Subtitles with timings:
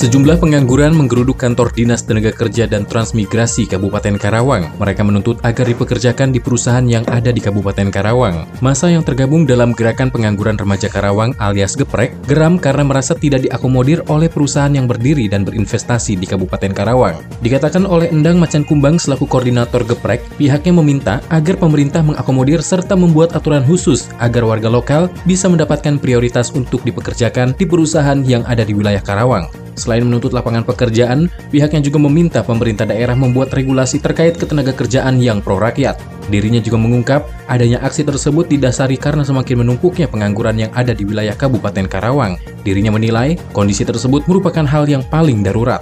[0.00, 4.72] Sejumlah pengangguran menggeruduk kantor Dinas Tenaga Kerja dan Transmigrasi Kabupaten Karawang.
[4.80, 8.48] Mereka menuntut agar dipekerjakan di perusahaan yang ada di Kabupaten Karawang.
[8.64, 14.00] Masa yang tergabung dalam gerakan pengangguran remaja Karawang alias Geprek geram karena merasa tidak diakomodir
[14.08, 17.20] oleh perusahaan yang berdiri dan berinvestasi di Kabupaten Karawang.
[17.44, 23.36] Dikatakan oleh Endang Macan Kumbang selaku koordinator Geprek, pihaknya meminta agar pemerintah mengakomodir serta membuat
[23.36, 28.72] aturan khusus agar warga lokal bisa mendapatkan prioritas untuk dipekerjakan di perusahaan yang ada di
[28.72, 29.68] wilayah Karawang.
[29.80, 35.40] Selain menuntut lapangan pekerjaan, pihaknya juga meminta pemerintah daerah membuat regulasi terkait ketenaga kerjaan yang
[35.40, 35.96] pro rakyat.
[36.28, 41.32] Dirinya juga mengungkap adanya aksi tersebut didasari karena semakin menumpuknya pengangguran yang ada di wilayah
[41.32, 42.36] Kabupaten Karawang.
[42.60, 45.80] Dirinya menilai kondisi tersebut merupakan hal yang paling darurat.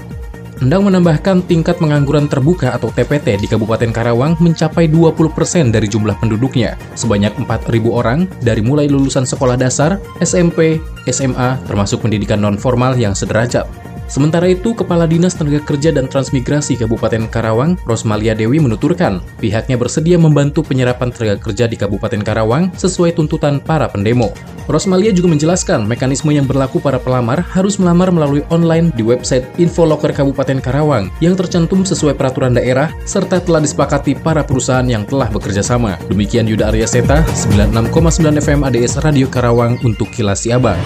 [0.59, 6.75] Endang menambahkan tingkat pengangguran terbuka atau TPT di Kabupaten Karawang mencapai 20% dari jumlah penduduknya,
[6.99, 13.88] sebanyak 4.000 orang dari mulai lulusan sekolah dasar, SMP, SMA, termasuk pendidikan non-formal yang sederajat.
[14.09, 20.17] Sementara itu, Kepala Dinas Tenaga Kerja dan Transmigrasi Kabupaten Karawang, Rosmalia Dewi menuturkan, pihaknya bersedia
[20.17, 24.33] membantu penyerapan tenaga kerja di Kabupaten Karawang sesuai tuntutan para pendemo.
[24.65, 30.13] Rosmalia juga menjelaskan mekanisme yang berlaku para pelamar harus melamar melalui online di website Infoloker
[30.13, 35.61] Kabupaten Karawang yang tercantum sesuai peraturan daerah serta telah disepakati para perusahaan yang telah bekerja
[35.61, 36.01] sama.
[36.09, 40.81] Demikian Yuda Arya Seta, 96,9 FM ADS Radio Karawang untuk Kilas Siabang.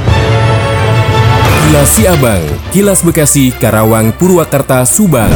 [1.72, 5.32] Kilas Siabang, Kilas Bekasi, Karawang, Purwakarta, Subang.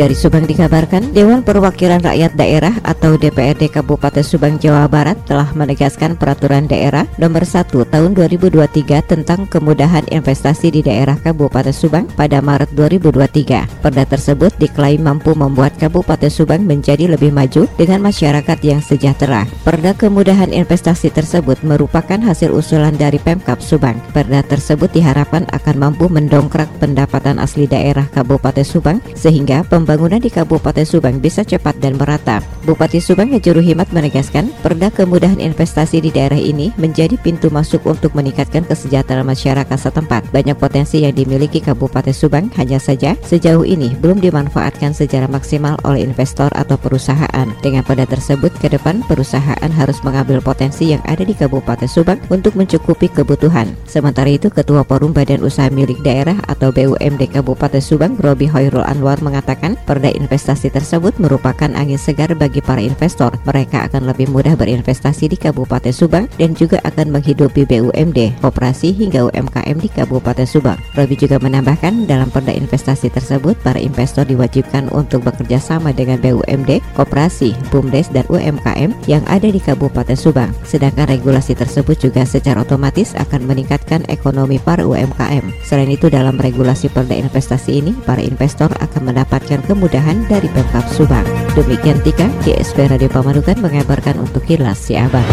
[0.00, 6.16] Dari Subang dikabarkan, Dewan Perwakilan Rakyat Daerah atau DPRD Kabupaten Subang Jawa Barat telah menegaskan
[6.16, 12.72] peraturan daerah nomor 1 tahun 2023 tentang kemudahan investasi di daerah Kabupaten Subang pada Maret
[12.72, 13.84] 2023.
[13.84, 19.44] Perda tersebut diklaim mampu membuat Kabupaten Subang menjadi lebih maju dengan masyarakat yang sejahtera.
[19.68, 24.00] Perda kemudahan investasi tersebut merupakan hasil usulan dari Pemkap Subang.
[24.16, 30.30] Perda tersebut diharapkan akan mampu mendongkrak pendapatan asli daerah Kabupaten Subang sehingga pembangunan pembangunan di
[30.30, 32.38] Kabupaten Subang bisa cepat dan merata.
[32.62, 38.14] Bupati Subang Juru Himat menegaskan, perda kemudahan investasi di daerah ini menjadi pintu masuk untuk
[38.14, 40.30] meningkatkan kesejahteraan masyarakat setempat.
[40.30, 46.06] Banyak potensi yang dimiliki Kabupaten Subang, hanya saja sejauh ini belum dimanfaatkan secara maksimal oleh
[46.06, 47.50] investor atau perusahaan.
[47.58, 52.54] Dengan perda tersebut, ke depan perusahaan harus mengambil potensi yang ada di Kabupaten Subang untuk
[52.54, 53.74] mencukupi kebutuhan.
[53.90, 59.18] Sementara itu, Ketua Forum Badan Usaha Milik Daerah atau BUMD Kabupaten Subang, Robi Hoirul Anwar
[59.18, 63.34] mengatakan, Perda investasi tersebut merupakan angin segar bagi para investor.
[63.44, 69.28] Mereka akan lebih mudah berinvestasi di Kabupaten Subang dan juga akan menghidupi BUMD, operasi hingga
[69.30, 70.78] UMKM di Kabupaten Subang.
[70.96, 76.82] Robi juga menambahkan dalam perda investasi tersebut para investor diwajibkan untuk bekerja sama dengan BUMD,
[76.98, 80.50] koperasi, BUMDes dan UMKM yang ada di Kabupaten Subang.
[80.64, 85.52] Sedangkan regulasi tersebut juga secara otomatis akan meningkatkan ekonomi para UMKM.
[85.64, 91.26] Selain itu dalam regulasi perda investasi ini para investor akan mendapatkan kemudahan dari Pemkap Subang.
[91.56, 95.26] Demikian Tika, GSP Radio Pamanukan mengabarkan untuk Kilas Siabang.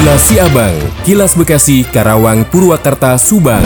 [0.00, 3.62] Kilas Siabang, Kilas Bekasi, Karawang, Purwakarta, Subang.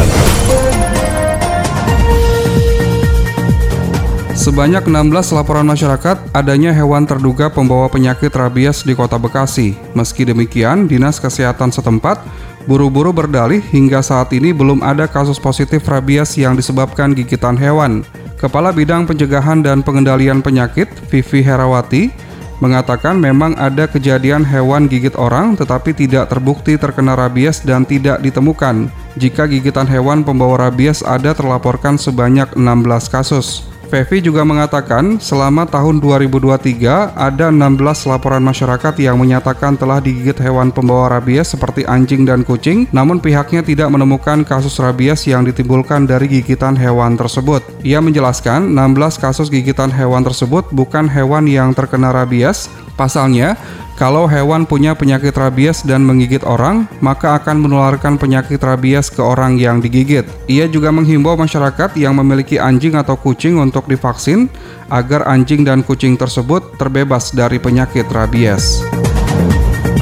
[4.34, 9.72] Sebanyak 16 laporan masyarakat adanya hewan terduga pembawa penyakit rabies di Kota Bekasi.
[9.96, 12.20] Meski demikian, Dinas Kesehatan setempat
[12.68, 18.02] buru-buru berdalih hingga saat ini belum ada kasus positif rabies yang disebabkan gigitan hewan.
[18.44, 22.12] Kepala Bidang Pencegahan dan Pengendalian Penyakit, Vivi Herawati,
[22.60, 28.92] mengatakan memang ada kejadian hewan gigit orang tetapi tidak terbukti terkena rabies dan tidak ditemukan.
[29.16, 33.73] Jika gigitan hewan pembawa rabies ada terlaporkan sebanyak 16 kasus.
[33.94, 40.74] Fevi juga mengatakan selama tahun 2023 ada 16 laporan masyarakat yang menyatakan telah digigit hewan
[40.74, 46.26] pembawa rabies seperti anjing dan kucing, namun pihaknya tidak menemukan kasus rabies yang ditimbulkan dari
[46.26, 47.62] gigitan hewan tersebut.
[47.86, 52.66] Ia menjelaskan 16 kasus gigitan hewan tersebut bukan hewan yang terkena rabies,
[52.98, 53.54] pasalnya
[53.94, 59.54] kalau hewan punya penyakit rabies dan menggigit orang, maka akan menularkan penyakit rabies ke orang
[59.54, 60.26] yang digigit.
[60.50, 64.50] Ia juga menghimbau masyarakat yang memiliki anjing atau kucing untuk divaksin
[64.90, 68.82] agar anjing dan kucing tersebut terbebas dari penyakit rabies.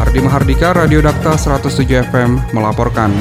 [0.00, 3.12] Ardi Mahardika, Radio Dakta 107 FM melaporkan.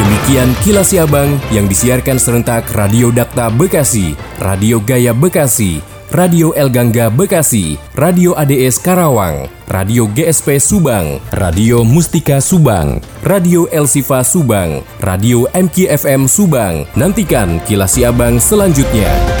[0.00, 7.10] Demikian kilas Siabang yang disiarkan serentak Radio Dakta Bekasi, Radio Gaya Bekasi, Radio El Gangga
[7.10, 15.50] Bekasi, Radio ADS Karawang, Radio GSP Subang, Radio Mustika Subang, Radio El Sifa Subang, Radio
[15.50, 16.86] MKFM Subang.
[16.94, 19.35] Nantikan kilas Siabang selanjutnya.